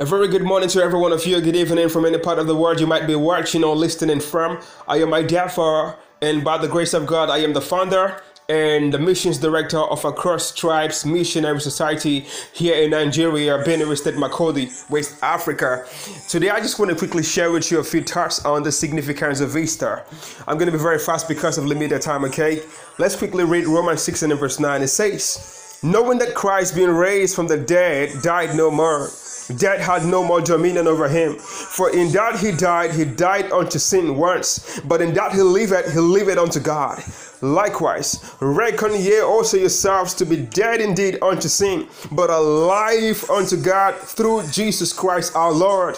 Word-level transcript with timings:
A 0.00 0.06
very 0.06 0.28
good 0.28 0.44
morning 0.44 0.70
to 0.70 0.82
every 0.82 0.98
one 0.98 1.12
of 1.12 1.26
you. 1.26 1.38
Good 1.42 1.54
evening 1.54 1.90
from 1.90 2.06
any 2.06 2.16
part 2.16 2.38
of 2.38 2.46
the 2.46 2.56
world 2.56 2.80
you 2.80 2.86
might 2.86 3.06
be 3.06 3.14
watching 3.14 3.62
or 3.62 3.76
listening 3.76 4.18
from. 4.18 4.58
I 4.88 4.96
am 4.96 5.10
for, 5.50 5.94
and 6.22 6.42
by 6.42 6.56
the 6.56 6.68
grace 6.68 6.94
of 6.94 7.06
God, 7.06 7.28
I 7.28 7.36
am 7.40 7.52
the 7.52 7.60
founder 7.60 8.22
and 8.48 8.94
the 8.94 8.98
missions 8.98 9.36
director 9.36 9.76
of 9.76 10.02
Across 10.06 10.54
Tribes 10.54 11.04
Missionary 11.04 11.60
Society 11.60 12.20
here 12.54 12.82
in 12.82 12.92
Nigeria, 12.92 13.62
Benue 13.62 13.94
State, 13.94 14.14
Makurdi, 14.14 14.88
West 14.88 15.22
Africa. 15.22 15.84
Today, 16.30 16.48
I 16.48 16.60
just 16.60 16.78
want 16.78 16.90
to 16.90 16.96
quickly 16.96 17.22
share 17.22 17.52
with 17.52 17.70
you 17.70 17.80
a 17.80 17.84
few 17.84 18.02
thoughts 18.02 18.42
on 18.46 18.62
the 18.62 18.72
significance 18.72 19.40
of 19.40 19.54
Easter. 19.54 20.02
I'm 20.48 20.56
going 20.56 20.72
to 20.72 20.78
be 20.78 20.82
very 20.82 20.98
fast 20.98 21.28
because 21.28 21.58
of 21.58 21.66
limited 21.66 22.00
time, 22.00 22.24
okay? 22.24 22.62
Let's 22.98 23.16
quickly 23.16 23.44
read 23.44 23.66
Romans 23.66 24.00
6 24.00 24.22
and 24.22 24.32
verse 24.38 24.58
9. 24.58 24.80
It 24.80 24.88
says, 24.88 25.78
Knowing 25.82 26.18
that 26.20 26.34
Christ, 26.34 26.74
being 26.74 26.88
raised 26.88 27.36
from 27.36 27.48
the 27.48 27.58
dead, 27.58 28.22
died 28.22 28.56
no 28.56 28.70
more 28.70 29.10
Death 29.56 29.80
had 29.80 30.04
no 30.04 30.22
more 30.22 30.40
dominion 30.40 30.86
over 30.86 31.08
him. 31.08 31.36
For 31.36 31.90
in 31.90 32.12
that 32.12 32.38
he 32.38 32.52
died, 32.52 32.92
he 32.92 33.04
died 33.04 33.50
unto 33.52 33.78
sin 33.78 34.16
once, 34.16 34.80
but 34.80 35.00
in 35.00 35.14
that 35.14 35.32
he 35.32 35.42
lived, 35.42 35.90
he 35.90 35.98
lived 35.98 36.38
unto 36.38 36.60
God. 36.60 37.02
Likewise, 37.40 38.34
reckon 38.40 38.94
ye 38.94 39.20
also 39.20 39.56
yourselves 39.56 40.14
to 40.14 40.26
be 40.26 40.36
dead 40.36 40.80
indeed 40.80 41.18
unto 41.22 41.48
sin, 41.48 41.88
but 42.12 42.30
alive 42.30 43.28
unto 43.30 43.56
God 43.56 43.94
through 43.96 44.46
Jesus 44.48 44.92
Christ 44.92 45.34
our 45.34 45.52
Lord. 45.52 45.96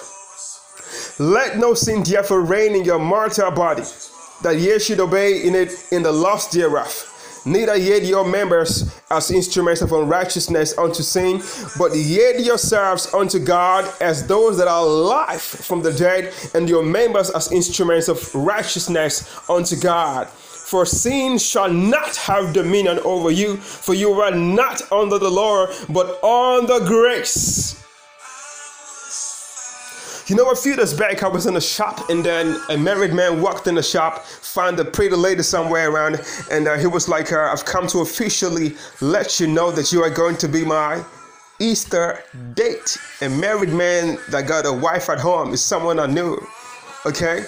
Let 1.18 1.58
no 1.58 1.74
sin 1.74 2.02
therefore 2.02 2.42
reign 2.42 2.74
in 2.74 2.84
your 2.84 2.98
mortal 2.98 3.50
body, 3.50 3.82
that 4.42 4.56
ye 4.58 4.78
should 4.78 5.00
obey 5.00 5.46
in 5.46 5.54
it 5.54 5.72
in 5.90 6.02
the 6.02 6.12
lust 6.12 6.52
thereof 6.52 7.11
neither 7.44 7.76
yet 7.76 8.04
your 8.04 8.24
members 8.24 8.98
as 9.10 9.30
instruments 9.30 9.82
of 9.82 9.92
unrighteousness 9.92 10.76
unto 10.78 11.02
sin, 11.02 11.42
but 11.78 11.94
yet 11.96 12.40
yourselves 12.40 13.12
unto 13.14 13.38
God 13.38 13.90
as 14.00 14.26
those 14.26 14.56
that 14.58 14.68
are 14.68 14.84
alive 14.84 15.42
from 15.42 15.82
the 15.82 15.92
dead, 15.92 16.32
and 16.54 16.68
your 16.68 16.82
members 16.82 17.30
as 17.30 17.52
instruments 17.52 18.08
of 18.08 18.34
righteousness 18.34 19.48
unto 19.48 19.76
God. 19.76 20.28
For 20.28 20.86
sin 20.86 21.36
shall 21.36 21.70
not 21.70 22.16
have 22.16 22.54
dominion 22.54 22.98
over 23.00 23.30
you, 23.30 23.56
for 23.58 23.94
you 23.94 24.12
are 24.20 24.30
not 24.30 24.90
under 24.90 25.18
the 25.18 25.30
law, 25.30 25.66
but 25.90 26.22
under 26.24 26.80
grace. 26.86 27.81
You 30.28 30.36
know, 30.36 30.50
a 30.50 30.54
few 30.54 30.76
days 30.76 30.94
back, 30.94 31.24
I 31.24 31.28
was 31.28 31.46
in 31.46 31.56
a 31.56 31.60
shop, 31.60 32.08
and 32.08 32.24
then 32.24 32.56
a 32.70 32.78
married 32.78 33.12
man 33.12 33.42
walked 33.42 33.66
in 33.66 33.74
the 33.74 33.82
shop, 33.82 34.24
found 34.24 34.78
a 34.78 34.84
pretty 34.84 35.16
lady 35.16 35.42
somewhere 35.42 35.90
around, 35.90 36.20
and 36.48 36.68
uh, 36.68 36.78
he 36.78 36.86
was 36.86 37.08
like, 37.08 37.32
uh, 37.32 37.50
I've 37.52 37.64
come 37.64 37.88
to 37.88 38.00
officially 38.00 38.76
let 39.00 39.40
you 39.40 39.48
know 39.48 39.72
that 39.72 39.90
you 39.90 40.00
are 40.02 40.10
going 40.10 40.36
to 40.36 40.48
be 40.48 40.64
my 40.64 41.04
Easter 41.58 42.22
date. 42.54 42.96
A 43.20 43.28
married 43.28 43.70
man 43.70 44.16
that 44.30 44.46
got 44.46 44.64
a 44.64 44.72
wife 44.72 45.10
at 45.10 45.18
home 45.18 45.52
is 45.52 45.64
someone 45.64 45.98
I 45.98 46.06
knew. 46.06 46.38
Okay? 47.04 47.44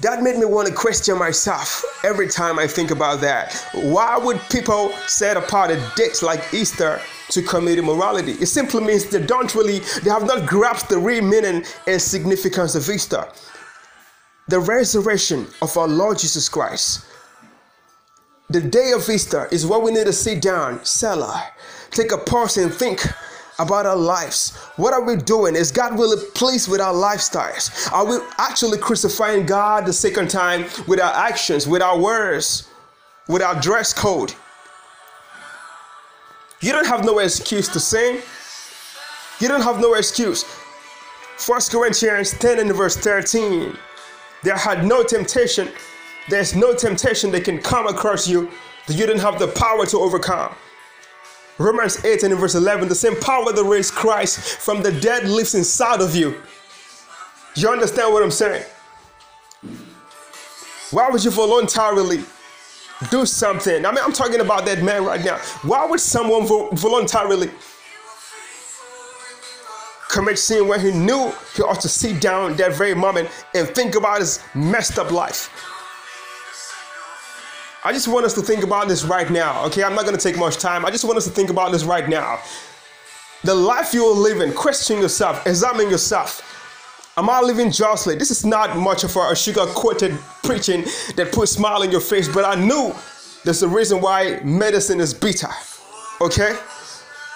That 0.00 0.22
made 0.22 0.38
me 0.38 0.46
want 0.46 0.66
to 0.68 0.74
question 0.74 1.18
myself 1.18 1.84
every 2.04 2.28
time 2.28 2.58
I 2.58 2.66
think 2.66 2.90
about 2.90 3.20
that. 3.20 3.54
Why 3.74 4.16
would 4.16 4.40
people 4.50 4.92
set 5.06 5.36
apart 5.36 5.70
a 5.70 5.92
date 5.96 6.22
like 6.22 6.54
Easter 6.54 7.00
to 7.30 7.42
commit 7.42 7.78
immorality. 7.78 8.32
It 8.32 8.46
simply 8.46 8.82
means 8.82 9.06
they 9.06 9.24
don't 9.24 9.54
really, 9.54 9.80
they 10.02 10.10
have 10.10 10.24
not 10.24 10.46
grasped 10.48 10.90
the 10.90 10.98
real 10.98 11.24
meaning 11.24 11.64
and 11.86 12.02
significance 12.02 12.74
of 12.74 12.88
Easter. 12.88 13.26
The 14.48 14.58
resurrection 14.58 15.46
of 15.62 15.76
our 15.76 15.88
Lord 15.88 16.18
Jesus 16.18 16.48
Christ. 16.48 17.04
The 18.48 18.60
day 18.60 18.92
of 18.92 19.08
Easter 19.08 19.48
is 19.52 19.64
what 19.64 19.82
we 19.82 19.92
need 19.92 20.06
to 20.06 20.12
sit 20.12 20.42
down, 20.42 20.84
Selah, 20.84 21.52
take 21.92 22.10
a 22.10 22.18
pause 22.18 22.56
and 22.56 22.72
think 22.72 23.00
about 23.60 23.86
our 23.86 23.96
lives. 23.96 24.56
What 24.76 24.94
are 24.94 25.04
we 25.04 25.16
doing? 25.16 25.54
Is 25.54 25.70
God 25.70 25.98
really 25.98 26.24
pleased 26.34 26.70
with 26.70 26.80
our 26.80 26.94
lifestyles? 26.94 27.92
Are 27.92 28.04
we 28.04 28.18
actually 28.38 28.78
crucifying 28.78 29.46
God 29.46 29.86
the 29.86 29.92
second 29.92 30.28
time 30.30 30.64
with 30.88 31.00
our 31.00 31.12
actions, 31.12 31.68
with 31.68 31.82
our 31.82 31.98
words, 31.98 32.68
with 33.28 33.42
our 33.42 33.60
dress 33.60 33.92
code? 33.92 34.32
You 36.60 36.72
don't 36.72 36.86
have 36.86 37.04
no 37.04 37.18
excuse 37.18 37.68
to 37.68 37.80
sin. 37.80 38.22
You 39.40 39.48
don't 39.48 39.62
have 39.62 39.80
no 39.80 39.94
excuse. 39.94 40.44
1 41.46 41.60
Corinthians 41.70 42.32
10 42.32 42.58
and 42.58 42.74
verse 42.74 42.96
13. 42.96 43.76
There 44.42 44.56
had 44.56 44.84
no 44.84 45.02
temptation. 45.02 45.68
There's 46.28 46.54
no 46.54 46.74
temptation 46.74 47.30
that 47.32 47.44
can 47.44 47.58
come 47.58 47.86
across 47.86 48.28
you 48.28 48.50
that 48.86 48.94
you 48.96 49.06
didn't 49.06 49.22
have 49.22 49.38
the 49.38 49.48
power 49.48 49.86
to 49.86 49.98
overcome. 49.98 50.54
Romans 51.60 52.04
8 52.04 52.22
and 52.22 52.34
verse 52.38 52.54
11, 52.54 52.88
the 52.88 52.94
same 52.94 53.14
power 53.20 53.52
that 53.52 53.64
raised 53.64 53.92
Christ 53.92 54.40
from 54.60 54.82
the 54.82 54.90
dead 54.90 55.28
lives 55.28 55.54
inside 55.54 56.00
of 56.00 56.16
you. 56.16 56.40
You 57.54 57.68
understand 57.68 58.12
what 58.12 58.22
I'm 58.22 58.30
saying? 58.30 58.64
Why 60.90 61.10
would 61.10 61.22
you 61.22 61.30
voluntarily 61.30 62.24
do 63.08 63.24
something. 63.24 63.86
I 63.86 63.90
mean, 63.92 64.04
I'm 64.04 64.12
talking 64.12 64.40
about 64.40 64.66
that 64.66 64.82
man 64.82 65.04
right 65.04 65.24
now. 65.24 65.38
Why 65.62 65.86
would 65.86 66.00
someone 66.00 66.46
vo- 66.46 66.68
voluntarily 66.72 67.50
commit 70.10 70.38
sin 70.38 70.68
when 70.68 70.80
he 70.80 70.90
knew 70.90 71.32
he 71.54 71.62
ought 71.62 71.80
to 71.80 71.88
sit 71.88 72.20
down 72.20 72.56
that 72.56 72.74
very 72.74 72.94
moment 72.94 73.30
and 73.54 73.68
think 73.68 73.94
about 73.94 74.20
his 74.20 74.40
messed 74.54 74.98
up 74.98 75.10
life? 75.10 75.48
I 77.82 77.92
just 77.92 78.08
want 78.08 78.26
us 78.26 78.34
to 78.34 78.42
think 78.42 78.62
about 78.62 78.88
this 78.88 79.04
right 79.04 79.30
now, 79.30 79.64
okay? 79.66 79.82
I'm 79.82 79.94
not 79.94 80.04
gonna 80.04 80.18
take 80.18 80.36
much 80.36 80.58
time. 80.58 80.84
I 80.84 80.90
just 80.90 81.04
want 81.04 81.16
us 81.16 81.24
to 81.24 81.30
think 81.30 81.48
about 81.48 81.72
this 81.72 81.84
right 81.84 82.08
now. 82.08 82.38
The 83.42 83.54
life 83.54 83.94
you're 83.94 84.14
living, 84.14 84.52
question 84.52 85.00
yourself, 85.00 85.46
examine 85.46 85.88
yourself. 85.88 86.46
Am 87.16 87.30
I 87.30 87.40
living 87.40 87.70
justly? 87.70 88.16
This 88.16 88.30
is 88.30 88.44
not 88.44 88.76
much 88.76 89.02
of 89.02 89.16
a 89.16 89.34
sugar 89.34 89.64
coated 89.68 90.18
preaching 90.42 90.82
that 91.16 91.32
puts 91.32 91.52
smile 91.52 91.82
on 91.82 91.90
your 91.90 92.02
face, 92.02 92.28
but 92.28 92.44
I 92.44 92.54
knew 92.54 92.94
there's 93.44 93.62
a 93.62 93.68
reason 93.68 94.02
why 94.02 94.40
medicine 94.44 95.00
is 95.00 95.14
bitter. 95.14 95.48
Okay? 96.20 96.54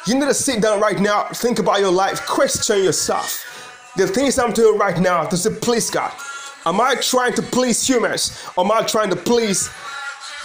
You 0.07 0.15
need 0.15 0.27
to 0.27 0.35
sit 0.35 0.61
down 0.61 0.79
right 0.79 1.01
now, 1.01 1.29
think 1.29 1.59
about 1.59 1.81
your 1.81 1.91
life, 1.91 2.27
question 2.27 2.85
yourself. 2.85 3.93
The 3.97 4.07
things 4.07 4.39
I'm 4.39 4.53
doing 4.53 4.79
right 4.79 5.01
now, 5.01 5.25
does 5.25 5.47
it 5.47 5.63
please 5.63 5.89
God? 5.89 6.13
Am 6.67 6.81
I 6.81 6.97
trying 6.97 7.33
to 7.35 7.43
please 7.43 7.87
humans? 7.87 8.47
Or 8.57 8.65
am 8.65 8.73
I 8.73 8.83
trying 8.83 9.09
to 9.09 9.17
please 9.17 9.71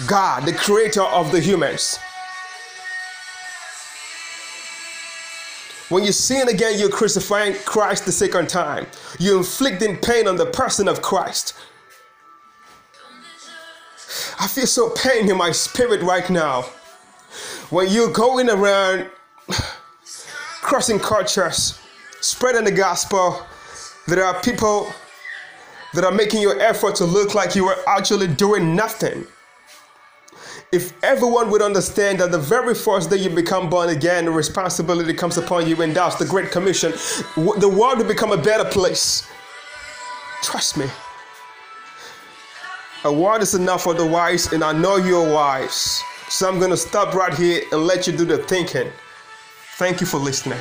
God, 0.07 0.45
the 0.45 0.53
creator 0.53 1.01
of 1.01 1.31
the 1.31 1.39
humans? 1.39 1.99
When 5.89 6.03
you 6.03 6.11
sin 6.11 6.47
again, 6.47 6.79
you're 6.79 6.89
crucifying 6.89 7.55
Christ 7.65 8.05
the 8.05 8.11
second 8.11 8.47
time. 8.47 8.85
You're 9.17 9.39
inflicting 9.39 9.97
pain 9.97 10.27
on 10.27 10.35
the 10.35 10.45
person 10.45 10.87
of 10.87 11.01
Christ. 11.01 11.55
I 14.39 14.47
feel 14.47 14.67
so 14.67 14.91
pain 14.91 15.29
in 15.29 15.35
my 15.35 15.51
spirit 15.51 16.01
right 16.01 16.29
now. 16.29 16.61
When 17.71 17.89
you're 17.89 18.13
going 18.13 18.49
around 18.49 19.09
crossing 20.61 20.99
cultures, 20.99 21.79
spreading 22.21 22.63
the 22.63 22.71
gospel, 22.71 23.45
there 24.07 24.23
are 24.23 24.39
people 24.41 24.93
that 25.93 26.03
are 26.03 26.11
making 26.11 26.41
your 26.41 26.59
effort 26.61 26.95
to 26.95 27.05
look 27.05 27.33
like 27.33 27.55
you 27.55 27.65
are 27.65 27.77
actually 27.87 28.27
doing 28.27 28.75
nothing. 28.75 29.25
If 30.71 30.93
everyone 31.03 31.49
would 31.49 31.63
understand 31.63 32.19
that 32.19 32.31
the 32.31 32.37
very 32.37 32.75
first 32.75 33.09
day 33.09 33.17
you 33.17 33.31
become 33.31 33.71
born 33.71 33.89
again, 33.89 34.25
the 34.25 34.31
responsibility 34.31 35.15
comes 35.15 35.37
upon 35.37 35.67
you, 35.67 35.81
and 35.81 35.95
that's 35.95 36.17
the 36.17 36.25
Great 36.25 36.51
Commission, 36.51 36.91
the 37.35 37.67
world 37.67 37.97
will 37.97 38.07
become 38.07 38.31
a 38.31 38.37
better 38.37 38.65
place. 38.69 39.27
Trust 40.43 40.77
me. 40.77 40.85
A 43.03 43.11
word 43.11 43.41
is 43.41 43.55
enough 43.55 43.83
for 43.83 43.95
the 43.95 44.05
wise, 44.05 44.53
and 44.53 44.63
I 44.63 44.71
know 44.73 44.97
you're 44.97 45.33
wise. 45.33 46.03
So 46.27 46.47
I'm 46.47 46.59
going 46.59 46.69
to 46.69 46.77
stop 46.77 47.15
right 47.15 47.33
here 47.33 47.63
and 47.71 47.87
let 47.87 48.05
you 48.05 48.13
do 48.15 48.23
the 48.23 48.37
thinking. 48.37 48.91
Thank 49.77 50.01
you 50.01 50.05
for 50.05 50.17
listening. 50.17 50.59